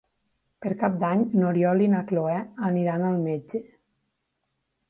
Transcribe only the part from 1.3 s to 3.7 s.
n'Oriol i na Cloè aniran al metge.